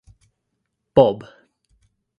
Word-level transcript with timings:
Bob. 0.95 1.29